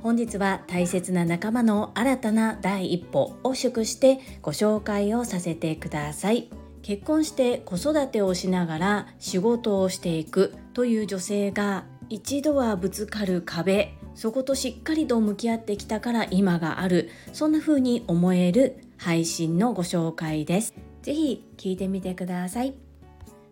[0.00, 6.48] 本日は大切な仲間の新たな第一歩を祝してご紹介をさせてください。
[6.82, 13.92] 結婚して子育てをしながら仕事をしていくという女性が一度はぶつかる壁。
[14.14, 17.10] そことしっかりと向き合ってきたから今がある。
[17.34, 20.74] そんな風に思える配信のご紹介です。
[21.02, 22.74] ぜひ聞いてみてください。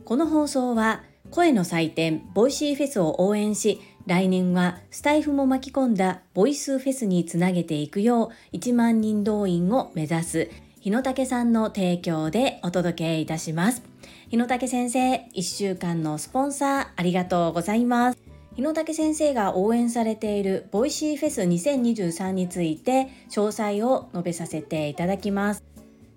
[0.07, 1.03] この放送は
[1.37, 13.83] 声の祭典 Voicy フェスを応援し来年はスタイフも巻き込んだボイスフェスにつなげていくよう1万人動員を目指す日野武さんの提供でお届けいたします。
[14.31, 18.19] 日野武先生1週間のスポンサーありがとうございます。
[18.55, 25.63] 日野武先生が応援されている Voicy フェス2023について詳細を述べさせていただきます。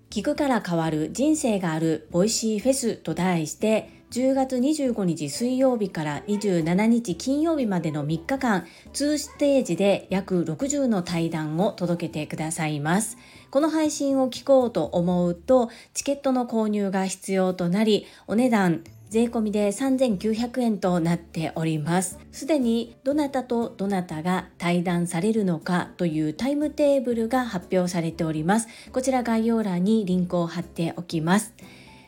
[0.08, 13.18] 聞くから変わる人生がある Voicy フェスと題して10月25日水曜日から27日金曜日までの3日間2ステージで約60の対談を届けてくださいます
[13.50, 22.20] この配信を聞こうと思うとチケットの購入が必要となりお値段税込みで3900円となっております。
[22.30, 28.68] すでにどなたとどなたが対談されるのかというタイムテーブルが発表されております。
[28.92, 31.54] こちら概要欄にリンクを貼っておきます。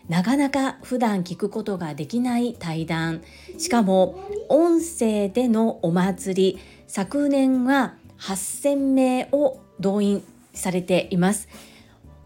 [0.08, 3.22] なかなか普段聞くことができない対談。
[3.58, 6.58] しかも音声でのお祭り。
[6.86, 11.48] 昨年は8000名を動員されています。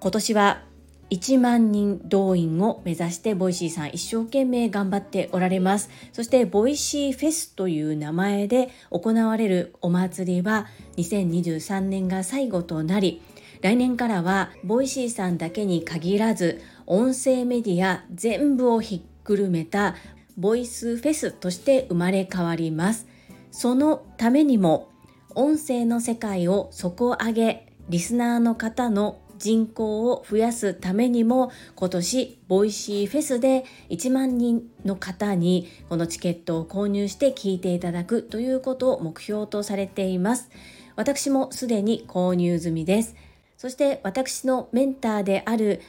[0.01, 0.63] 今年は
[1.11, 5.89] 1万人動員を目指して Voicy さん一生懸命頑張っておられます。
[6.13, 10.67] そして Voicy フェスという名前で行われるお祭りは
[10.97, 13.23] 2023年が最後となり
[13.63, 19.97] 来年からは Voicy さんだけに限らず音声メディア全部をひっくるめた
[20.37, 23.07] ボイスフェスとして生まれ変わります。
[23.51, 24.91] そのためにも
[25.35, 40.51] 音声の世界を底上げリスナーの方の人口を増やすためにも今年 Voicy フェスで1万人の方にこのチケットを購入して聞いていただくということを目標とされています。
[40.95, 43.15] 私もすでに購入済みです。
[43.57, 45.81] そして私のメンターである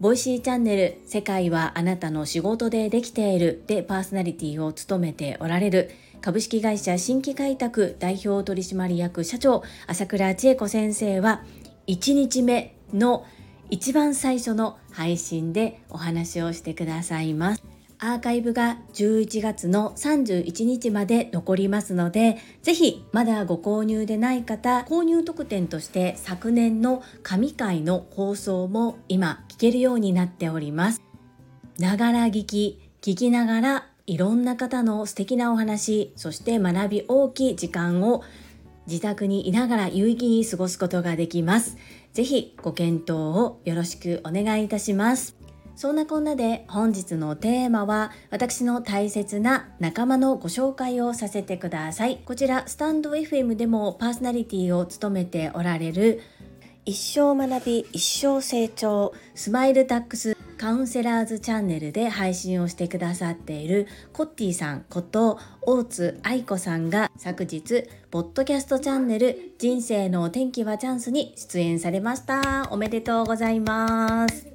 [0.00, 5.90] Voicy チャンネル世界はあなたの仕事でできているでパーソナリティを務めておられる
[6.20, 11.44] 株式会社新規開拓代表取締役社長朝倉千恵子先生は
[11.86, 13.24] 1日目の
[13.70, 17.73] 一番最初の配信でお話をしてくださいます。
[18.04, 31.00] アーカイブが11月の31日まで残りますので、ぜひまだご購入でない方、購入特典として昨年の神回の放送も今聞けるようになっております。
[31.78, 38.22] ながら聞き、聞きながらいろんな方の素敵なお話、そして学び大きい時間を
[38.86, 41.78] 自宅にいながら有意義に過ごすことができます。
[42.12, 45.43] ぜひご検討をよろしくお願いいたします。
[45.76, 52.18] そんなこんなで本日のテーマは私の大切な仲間のご紹介をさせてください。
[52.24, 56.20] こちらスタンド FM でもパーソナリティを務めておられる
[56.86, 74.53] 一生学び一生成長スマイルタックスカウンセラーズチャンネルで配信をしてくださっているコッティさんこと大津愛子さんが昨日ポッドキャストチャンネル人生の天気はチャンスに出演されましたおめでとうございます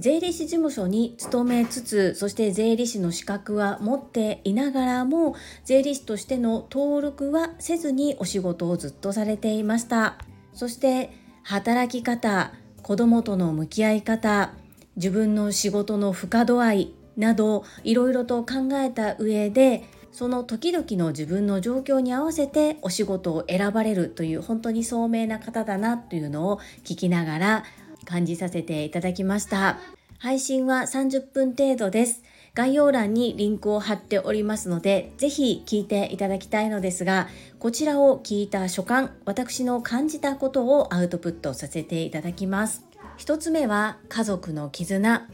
[0.00, 10.16] 税理士事務所に勤めつつそして税理士の資格は持っていながらも税理士としての登録はせずにお仕事をずっとされていました。
[10.54, 11.10] そして
[11.42, 14.54] 働き方子供との向き合い方
[14.96, 27.64] 自分の仕事の負荷度合いなどいろいろと考えた上でその時々の自分の状況に合わせてお仕事を選ばれるという本当に聡明な方だなというのを聞きながら
[28.04, 29.78] 感じさせていただきました。
[30.18, 32.22] 配信は30分程度です。
[32.54, 42.84] 概要欄にリンクを貼っておりますので、ぜひ聞いていただきたいのですが、こちらを聞いた所感、私の感じたことをアウトプットさせていただきます。
[43.16, 45.28] 一つ目は家族の絆。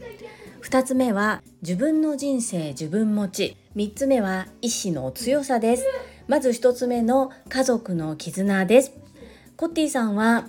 [0.59, 3.57] 二つ目は自分の人生自分持ち。
[3.75, 5.85] 三つ目は意志の強さです。
[6.27, 8.93] まず一つ目の家族の絆です。
[9.55, 10.45] コッティさんは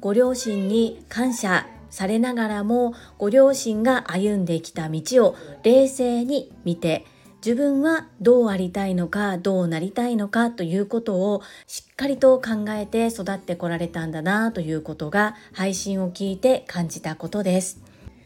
[0.00, 7.06] ご両親に感謝されながらもご両親が歩んできた道を冷静に見て
[7.44, 17.80] 自分はどうありたいのかどうなりたいのかということをしっかりと考えて育ってこられたんだなということが配信を聞いて感じたことです。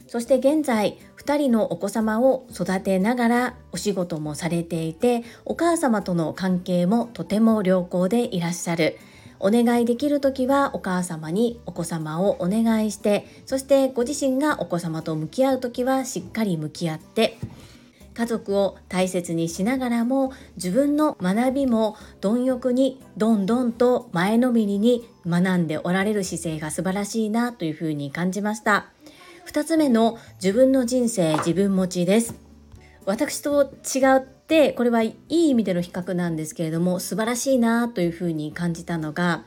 [0.06, 8.98] そして現在2人のお子様を育てながらお仕事もされていてお母様との関係もとても良好でいらっしゃる
[9.40, 17.38] お願いできる時はお母様にお子様をお願いしてそしてご自身がお子様と向き合う時はしっかり向き合って
[18.14, 28.90] 家族を大切にしながらも自分の学びも貪欲にどんどんと前のめりに学んでおられる姿勢が素晴らしいなというふうに感じました。
[29.46, 32.34] 2つ目の自分の人生自分持ちです。
[33.06, 39.44] 私と違ってこれはいい意味での比較なんですけれども素晴らしいなというふうに感じたのが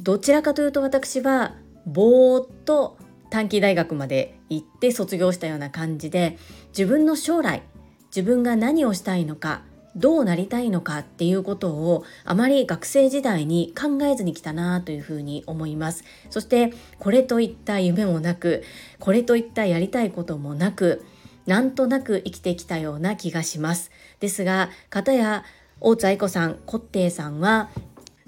[0.00, 1.54] どちらかというと私は
[1.84, 2.96] ぼーっと
[3.28, 7.62] 短期大学まで行って卒業したような感じで自分の将来
[8.06, 9.62] 自分が何をしたいのか
[9.94, 16.04] どうなりたいのかっていうことをあまり学生時代に考えずに来たなというふうに思います。
[16.30, 18.62] そしてこれといった夢もなく
[18.98, 21.04] これといったやりたいこともなく
[21.48, 23.90] なんとなく生きてきたような気がします。
[24.20, 25.44] ですが片や
[25.80, 27.70] 大津愛子さんコッテイさんは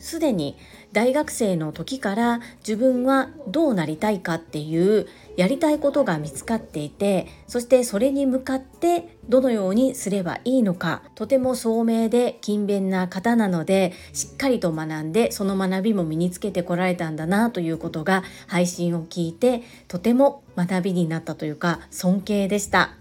[0.00, 0.56] すでに
[0.92, 5.06] 大学生の時から自分はどうなりたいかっていう
[5.36, 22.99] やりたいことが見つかっていてそしてそれに向かってどのようにすればいいのかとても聡明で勤勉な方なのでしっかりと学んでその学びも身につけてこられたんだなということが配信を聞いてとても学びになったというか尊敬でした。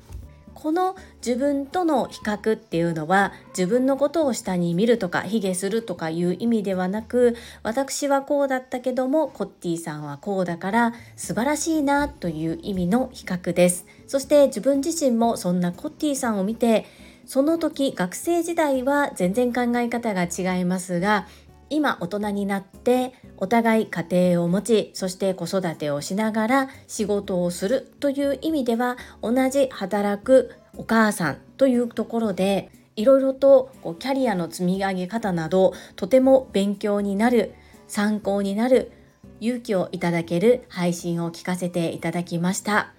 [0.61, 13.85] この自分との比較っていうのは自分のことを下に見るとか卑下するとかいう意味ではなく私はこうだったけどもコッティさんはこうだから素晴らしいなという意味の比較です。
[14.05, 16.85] そして自分自身もそんなコッティさんを見て
[17.25, 21.27] その時学生時代は全然考え方が違いますが
[21.69, 37.53] 今大人になってお互い家庭を持ちそして子育てをしながら仕事をするという意味では同じ働くお母さんというところでいろいろとこうキャリアの積み上げ方などとても勉強になる
[37.87, 38.91] 参考になる
[39.39, 42.93] 勇気をいただける配信を聞かせていただきました。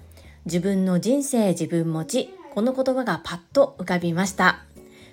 [0.47, 4.65] 自分の人生自分持ちこの言葉がパッと浮かびました。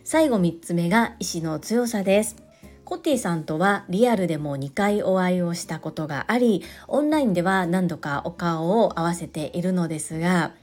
[0.03, 2.46] 最後3つ目が意志の強さです。
[2.87, 10.53] コティさんとはリアルでも2回お会いをしたことがありオンラインでは何度かお顔を合わせているのですが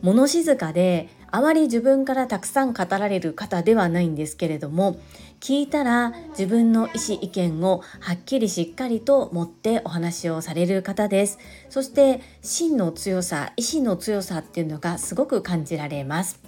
[0.00, 4.98] 物静かであまり自分からたくさん語られる方ではないんですけれども
[5.40, 11.38] 聞いたら自分の意思意見をはっきりしっかりと持ってお話をされる方です。
[11.68, 16.40] そして真の強さ意志の強さっていうのがすごく感じられます。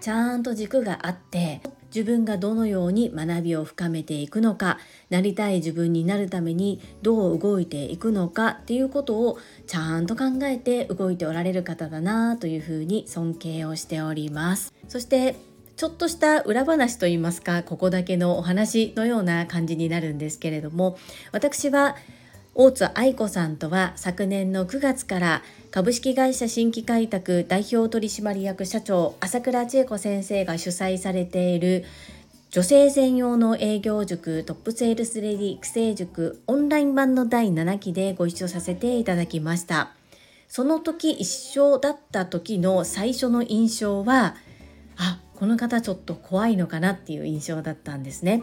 [0.00, 1.60] ちゃんと軸があって
[1.94, 4.78] 自分がどのように学びを深めていくのか
[5.10, 14.72] なりたい自分になるためにどう動いていくのかっていうことをちゃんと考えて動いておられる方だなというふうに尊敬をしております。
[14.88, 15.36] そして
[15.76, 20.96] ちょっとした裏話といいますかここだけのお話のような感じになるんですけれども
[21.32, 21.96] 私は
[22.54, 25.42] 大津愛子さんとは昨年の9月から
[25.76, 31.84] 株式会社新規開拓代表取締役社長朝倉千恵子先生が主催されている
[32.48, 39.90] 女性専用の営業塾トップセールスレディ育成塾オンライン版の第7期でご一緒させていただきました。
[40.48, 44.34] その時一緒だった時の最初の印象は
[44.96, 48.42] あこの方ちょっと怖いのかなっていう印象だったんですね。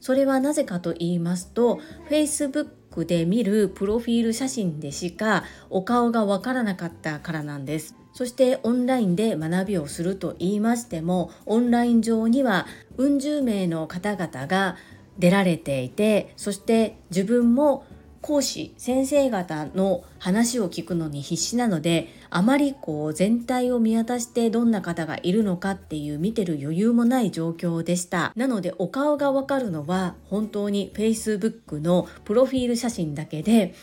[0.00, 1.78] それはなぜかと言いますと
[2.10, 7.96] Facebook クで見るプロフィール写真でしかお顔がわからなかったからなんです。
[8.12, 12.66] そしてオンラインで学びをすると言いましてもオンライン上には
[12.98, 14.76] うん十名の方々が
[15.18, 17.86] 出られていてそして自分も
[18.20, 28.32] 講師先生方の話を聞くのに必死なのであまりこう全体を見渡してどんな方がいるのかっていう見てる余裕もない状況でした。
[28.36, 33.74] なのでお顔がわかるのは本当に Facebook のプロフィール写真だけで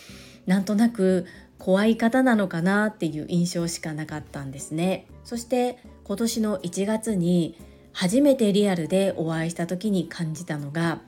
[0.48, 1.28] なんとなく
[1.60, 5.06] 怖い方なのかなっていう印象しかなかったんですね。
[5.24, 7.56] そして今年の1月に
[7.94, 11.02] 初めてリアルでお会いした時に感じたのが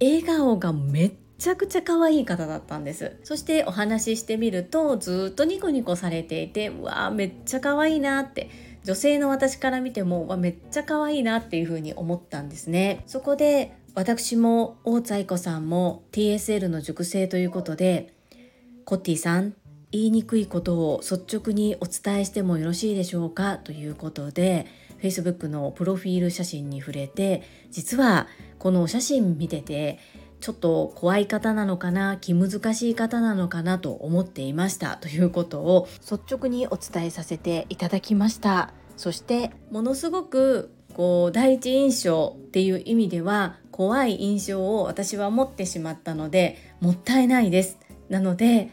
[0.00, 3.16] 笑顔がめっちゃくちゃ可愛い方だったんです。
[3.22, 8.50] そしてお話ししてみるとずっとニコニコされていてうわーめっちゃ可愛いなって。
[8.84, 13.02] 女性の私から見てもわめっちゃ可愛いなっていう風に思ったんですね。
[13.06, 18.14] そこで私も大津愛子さんも TSL の熟成ということで
[18.84, 19.54] コッティさん
[19.90, 23.58] 言いにくいことを率直にお伝えしてもよろしいでしょうか？
[23.58, 24.66] ということで
[25.02, 28.26] Facebook のプロフィール写真に触れて実は
[28.58, 29.98] このお写真見てて
[30.40, 38.72] ちょっと怖い方なのかな気難しい方なのかなと思っていましたということを率直にお伝えさせていただきました。
[38.96, 47.78] そしてものすごくこう第一印象っていう意味では怖い印象を私は持ってしまったのでもったいないです。
[48.08, 48.70] なので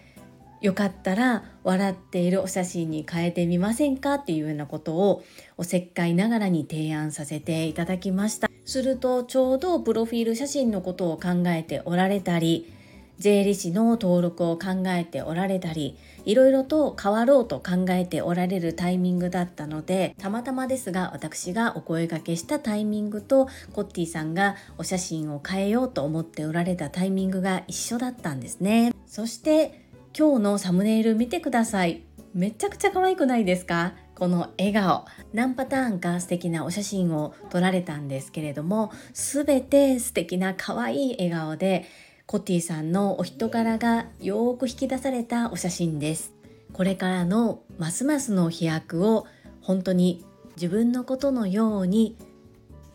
[0.62, 5.24] よかったら笑っているお写真に変えてみませんかっていうようなことを
[5.58, 8.55] おせっかいながらに提案させていただきました。
[8.66, 12.72] するとちょうどプロフィール写真のことを考えておられたり
[13.18, 28.92] 税理士の登録を考えておられたりいろいろと変わろうと考えておられるタイミングだったのでたまたまですが私がお声がけしたタイミングとコッティさんがお写真を変えようと思っておられたタイミングが一緒だったんですね。
[29.08, 29.86] そして
[30.18, 32.02] 今日のサムネイル見てください。
[32.34, 33.94] めちゃくちゃ可愛くないですか？
[34.16, 41.86] この笑顔何パターンか素敵なお写真を撮られたんですけれども全て素敵な可愛い笑顔で
[42.26, 46.34] コッティさんのお人柄がよく引き出されたお写真です。
[46.74, 49.28] これからのますますの飛躍を
[49.62, 52.18] 本当に自分のことのように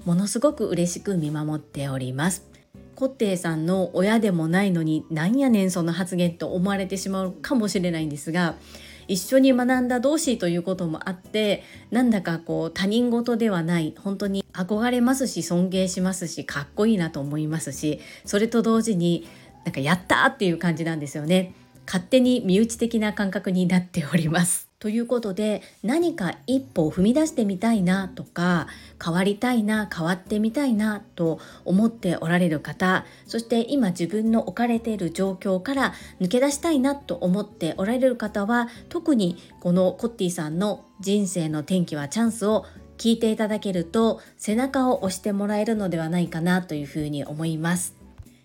[0.04, 2.50] ものすごく嬉しく見守っております。
[2.96, 8.56] コッテイさんの親でもないのになんやねんその発言と思われてしまうかもしれないんですが
[9.10, 19.26] 一緒に学んだ同士ということもあってなんだかこう他人事ではない本当に憧れますし尊敬しますしかっこいいなと思いますしそれと同時に
[19.64, 21.52] なんかやったっていう感じなんですよね。
[21.86, 24.70] 勝手に身内的な感覚になっております。
[24.80, 28.66] ということで何か一歩を踏み出してみたいなとか
[29.02, 42.64] 変わりたいな変わってみたいなと思っておられる方そして今自分の置かれている状況から抜け出したいなと思っておられる方は特にこのコッティさんの人生の転機はチャンスを
[42.96, 47.96] 聞いていただけると背中を押してもらえるのではないかなというふうに思います。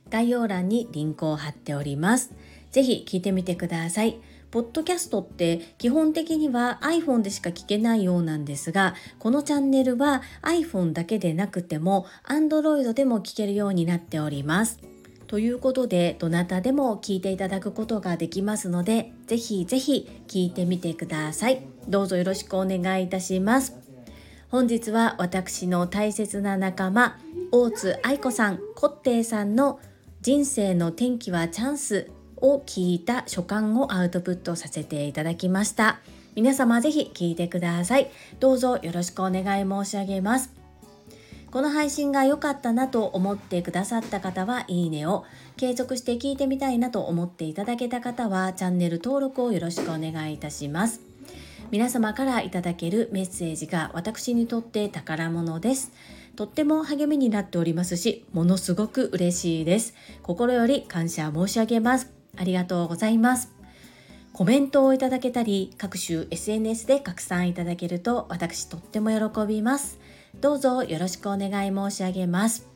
[0.10, 2.32] 概要欄にリンクを貼っております。
[2.76, 4.20] ぜひ聞いてみてください
[4.52, 14.80] ポッドキャストって基本的には iPhone でしか聞けないようなんですが、このチャンネルは iPhone だけでなくても Android でも聞けるようになっております。
[15.28, 21.66] ということで、どなたでも聞いていただくことができますので、ぜひぜひ聞いてみてください。
[21.90, 23.76] どうぞよろしくお願いいたします。
[24.50, 27.20] 本日は私の大切な仲間、
[27.52, 29.82] 大津愛子さん、コッテイさんの
[30.22, 32.10] 人生の転機はチャンス
[32.54, 36.00] を聞いた所感をアウトプットさせていただきました。
[36.36, 38.10] 皆様ぜひ聞いてください。
[38.40, 40.52] どうぞよろしくお願い申し上げます。
[41.52, 45.24] この配信が良かったなと思ってくださった方はいいねを、
[45.56, 51.00] 継続して聞いてみたいなと思っていただけた方はチャンネル登録をよろしくお願いいたします。
[51.72, 55.94] 皆様からいただけるメッセージが私にとって宝物です。
[56.36, 59.94] とっても励みになっておりますし、ものすごく嬉しいです。
[60.22, 62.15] 心より感謝申し上げます。
[62.38, 63.52] ありがとうございます。
[64.34, 69.98] コメントをいただけたり、各種 SNS で拡散いただけると私とっても喜びます。
[70.42, 72.68] どうぞよろしくお願い申し上げます。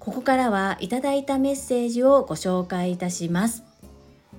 [0.00, 3.62] ここからはいただいたメッセージをご紹介いたします。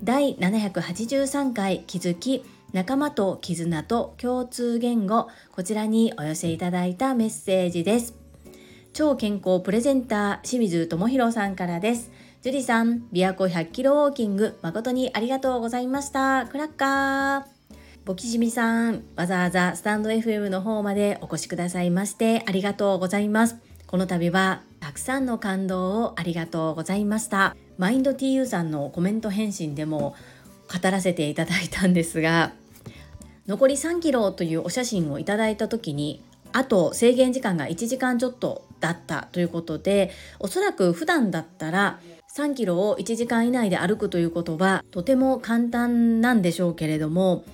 [0.04, 8.14] 第783回気づき仲間と絆と共通言語こちらにお寄せいただいたメッセージです。
[8.92, 12.12] 超健康プレゼンター清水智博さんからです。
[12.46, 16.46] ジュリさん、琵琶湖100キロウォーキング、誠にありがとうございました。
[16.46, 17.44] クラッカー。
[18.06, 23.56] ボキジミさん、わざわざスタンド FM の方までお越しくださいましてありがとうございます。
[23.88, 27.56] この度はたくさんの感動をありがとうございました。
[27.80, 30.16] マインド TU さんのコメント返信でも
[30.72, 32.54] 語らせていただいたんですが、
[33.48, 36.24] 残り3キロというお写真をいただいた時に
[36.54, 42.00] あと制限時間が1時間ちょっとだったということでおそらく普段だったら
[42.36, 47.46] 3キロを1時間以内で歩くということはとても簡単なんでしょうけれども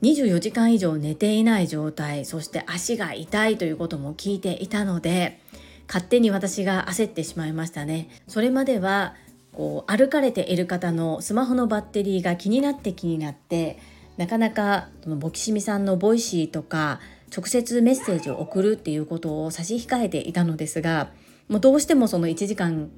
[0.00, 5.38] 24時間以上寝ていない状態そして足が痛いということも聞いていたので
[5.86, 8.08] 勝手に私が焦ってしまいましたね。
[8.26, 9.14] それまでは
[9.52, 13.78] こう歩かれている方のスマホのバッテリーが気になって気になって
[14.16, 21.10] なかなかそのボキシミさんの Voicy とか直接メッセージを送るっていうことを差し控えていたのですが
[21.48, 22.90] もうどうしてもその1時間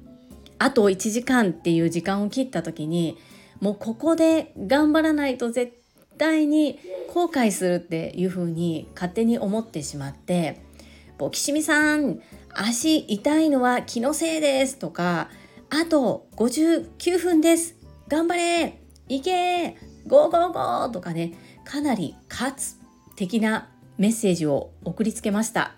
[0.59, 3.17] あと1時間っていう時間を切った時に
[3.61, 5.73] もうここで頑張らないと絶
[6.17, 6.79] 対に
[7.13, 10.61] 後悔するっていうふうに勝手に思ってしまって
[11.17, 12.19] 「ボキシミさん
[12.53, 15.29] 足痛いのは気のせいです」とか
[15.71, 17.75] 「あと59分です。
[18.07, 18.81] 頑張れ。
[19.07, 19.77] いけ。
[20.07, 22.79] ゴーゴーゴー」とかねかなり勝つ
[23.15, 25.75] 的なメッセージを送りつけました。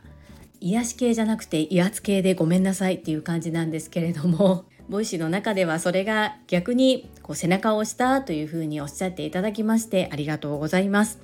[0.60, 4.66] 癒し系じゃなくて威圧系でごめんなさいっていう感じなんですけれども。
[4.92, 11.20] Voicy の中ではそれが逆にこう背中を押したというふうにおっしゃっていただきましてありがとうございます。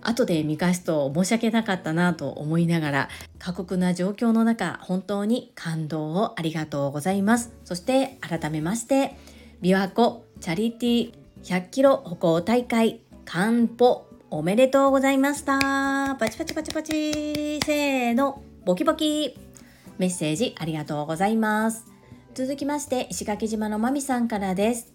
[0.00, 7.52] 後で見返すと申し訳なかったなと思いながら過酷な状況の中本当に感動をありがとうございます。
[7.64, 9.16] そして改めまして
[9.62, 11.12] 琵琶湖チャリティ
[11.44, 16.16] 100キロ歩行大会完歩おめでとうございました。
[16.18, 17.60] パチパチパチパチ。
[17.64, 19.38] せーのボキボキ。
[19.98, 21.91] メッセージありがとうございます。
[22.34, 24.94] 続きまして石垣島のまみさんからです。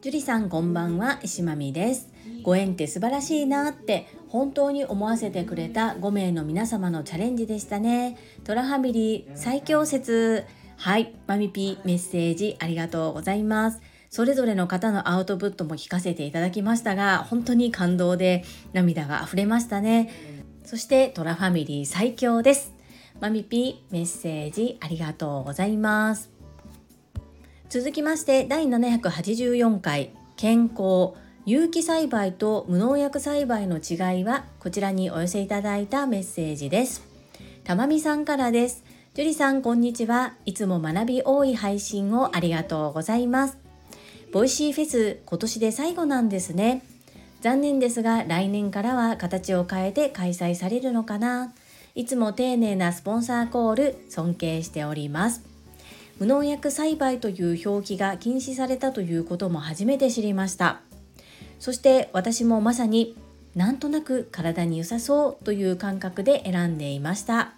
[0.00, 2.08] 樹里さんこんばんは石まみです。
[2.42, 8.18] ご縁って素晴らしいなって本当に思わせてくれた5名の皆様のチャレンジでしたね。
[8.42, 10.44] トラファミリー最強説。
[10.76, 13.80] はいマミピメッセージありがとうございます。
[14.10, 20.10] それぞれの方のアウトプットも聞かせていただきましたが本当に感動で涙が溢れましたね。
[20.64, 22.73] そしてトラファミリー最強です。
[23.20, 26.30] マミピメッセージありがとうございます
[27.68, 31.14] 続きまして第784回健康
[31.46, 37.02] 有機栽培と無農薬栽培の違いはこちらにお寄せいただいたメッセージです。
[37.64, 38.82] たまみさんからです。
[39.12, 40.32] 樹里さんこんにちは。
[40.46, 43.58] いつも学び多い配信をありがとうございます。
[44.32, 46.82] ボイシーフェス今年で最後なんですね。
[47.42, 51.52] 残念ですが来年からは形を変えて開催されるのかな
[51.94, 55.42] いつも丁寧なスポンサーコール尊敬しております。
[56.18, 60.80] 無農薬栽培という表記が禁止されたということも初めて知りました。
[61.58, 63.16] そして私もまさに
[63.54, 67.52] なんとなく体に良さそうという感覚で選んでいました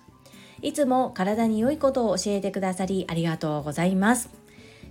[0.62, 4.28] いつも体に良いことを教えてくださりありがとうございます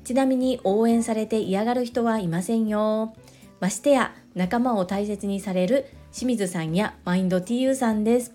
[0.03, 3.15] ちなみに応援されて嫌がる人はいませんよ
[3.59, 8.33] ましてや仲間を大切にされる清水さんやマインド TU さんです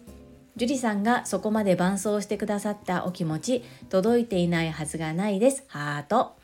[0.61, 5.65] 樹里さんがそこまで伴走してくださったお気持ち届いていないはずがないです。
[5.69, 6.37] ハート。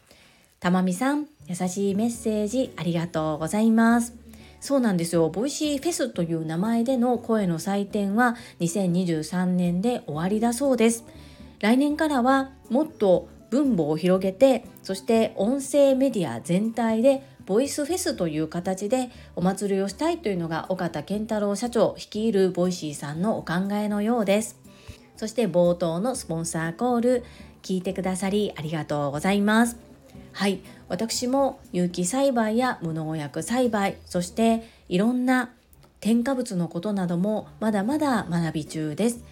[0.58, 4.14] たまみさん優しいメッセージありがとうございます。
[4.58, 5.28] そうなんですよ。
[5.28, 11.04] ボイシーフェスという名前での声の祭典は2023年で終わりだそうです。
[11.60, 24.58] 来年からはもっと分母を広げてそして音声メディア全体でボイスフェスという形でお祭りをしたいというのが岡田健太郎社長率いるボイシーさんのお考えのようです。
[25.16, 27.24] そして冒頭のスポンサーコール
[27.62, 29.76] 聞いてくださりありがとうございます。
[30.32, 30.60] はい。
[30.88, 35.50] 私も有機栽培や無農薬栽培そしていろんな
[36.00, 39.24] 添加物のことなどもまだまだ学び中です。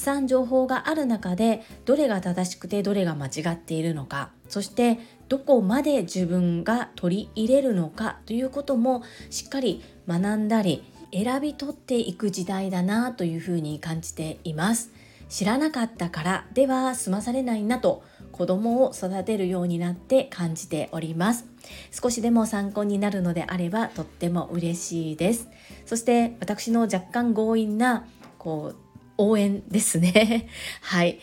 [0.00, 4.30] さん情報がある中でどれが正しくてどれが間違っているのか。
[4.48, 10.82] そしてどこまで自分が取り入れるのかということもしっかり学んだり
[11.12, 14.90] 選び取っていく時代だなというふうに感じています。
[15.28, 21.46] 知らなかったからでは済まされないなと子供を育てるようになって感じております。
[21.92, 25.48] 少しでも参考になるのであればとっても嬉しいです。
[25.86, 28.06] そして私の若干強引な
[28.38, 28.89] こう
[29.28, 30.48] 応援ですね
[30.82, 31.18] はい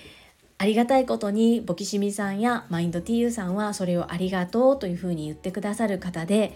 [0.60, 6.54] ありがたいことにボキシミさんやマインド TU さんはそれをありがとうというふうに言ってくださる方で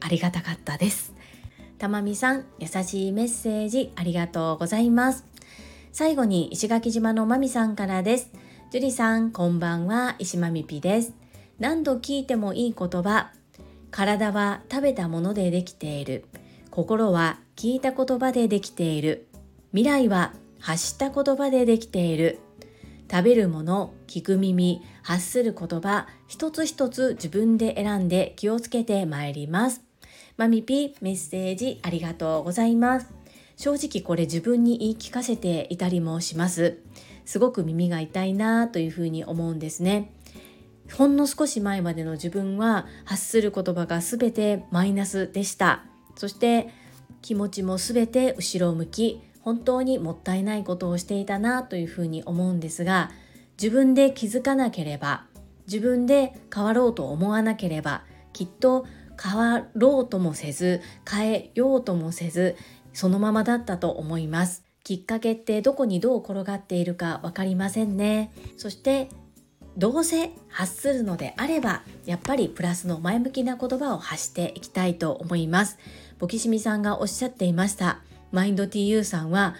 [0.00, 1.12] ありがたかったです
[1.78, 5.24] たまみさん優しいメッセージありがとうございます
[5.92, 8.30] 最後に石垣島のまみさんからです
[8.72, 11.12] 樹里さん、こんばんは、石まみぴです。
[11.58, 13.30] 何度聞いてもいい言葉。
[13.90, 16.24] 体は食べたものでできている。
[16.70, 19.28] 心は聞いた言葉でできている。
[19.72, 22.38] 未来は発した言葉でできている。
[23.10, 29.82] 食べるもの、聞く耳、発する言葉、一つ一つ自分で選んで気をつけてまいります。
[30.36, 33.12] マミピメッセージありがとうございます。
[33.56, 36.78] 正直これ自分に言い聞かせていたりもします。
[37.24, 40.12] すごく耳が痛いなというふうに思うんですね。
[40.94, 45.84] ほんの少し前までの自分は発する言葉が全てマイナスでした。
[46.16, 46.68] そして
[47.20, 53.10] 気持ちも全て後ろ向き本当にもったいないことをしていたなというふうに思うんですが
[53.60, 55.26] 自分で気づかなければ
[55.66, 58.86] 自分で変わろうと思わなければきっと
[59.22, 62.56] 変わろうともせず変えようともせず
[62.92, 64.64] そのままだったと思います。
[64.84, 68.32] きっかけってどこにどう転がっているか分かりませんね。
[68.56, 69.08] そして
[69.76, 75.78] どうせ発するのであればやっぱりプラスの前向きな言葉を発していきたいと思います。
[76.18, 78.00] ボキシミさんがおっしゃっていました。
[78.32, 79.54] マインド TU さんは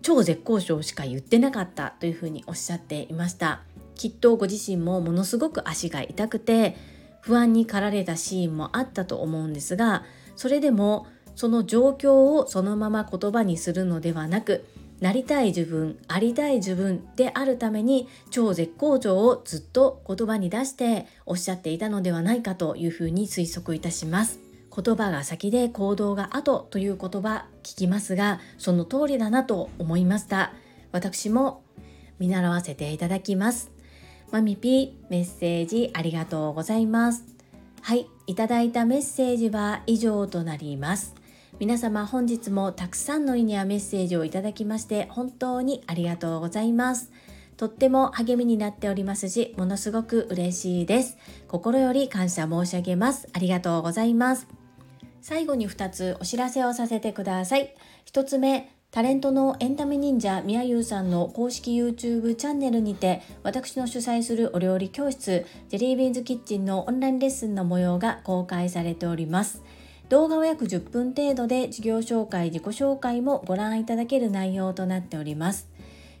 [0.00, 3.60] 超絶好調しか言ってなかったというふうにおっしゃっていました。
[3.94, 6.76] きっとご自身もものすごく足が痛くて
[7.20, 10.04] 不安に駆られたシーンもあったと思うんですが
[10.34, 14.64] それでもその状況をそのまま言葉にするのではなく
[15.00, 24.51] なりたい自分ありたい自分であるために超絶好調をずっと言葉に出しておっしゃっていたのではないかというふうに推測いたします。
[24.74, 30.52] 言葉が先で行動が後という言葉聞きますがその通りだなと思いました
[30.92, 31.62] 私も
[32.18, 33.70] 見習わせていただきます
[34.30, 37.24] マミピメッセージありがとうございます
[37.82, 41.14] はいいただいたメッセージは以上となります
[41.58, 47.12] 皆様本日もたくさんの意味やメッセージをいただきまして本当にありがとうございます。
[47.56, 51.18] とっても励みになっておりますし、ものすごく嬉しいです。
[51.46, 53.28] 心より感謝申し上げます。
[53.32, 54.61] ありがとうございます。
[55.22, 57.74] 最後に2つお知らせをさせてください。
[58.12, 69.62] 1つ目、タレントのエンタメ忍者みやゆうさんの公式 YouTube チャンネルにて私の主催するお料理教室ジェリービーンズキッチンのオンラインレッスンの模様が公開されております。
[70.10, 75.70] 動画は約10分程度で事業紹介、自己紹介もご覧いただける内容となっております。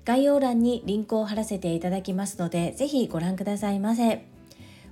[0.06, 4.24] 概要欄にリンクを貼らせていただきますので、ぜひご覧くださいませ。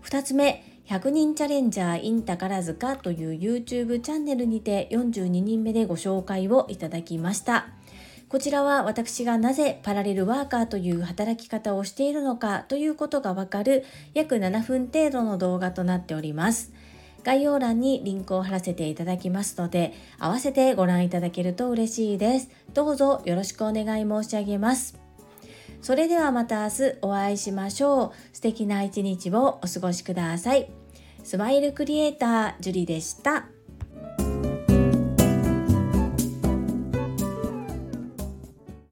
[0.02, 7.68] 2つ目、100人チャレンジャー in 宝塚という YouTube チャンネルにて42人目でご紹介をいただきました。
[8.28, 16.72] こちらは私がなぜパラレルワーカーという働き方をしているのかということがわかる約7分程度の動画となっております。
[17.22, 22.50] 概要欄にリンクを貼らせていただきますので、合わせてご覧いただけると嬉しいです。
[22.74, 24.98] どうぞよろしくお願い申し上げます。
[25.82, 28.12] それではまた明日お会いしましょう。
[28.32, 30.79] 素敵な一日をお過ごしください。
[31.22, 33.44] スマイルクリエイター、ジュリでした。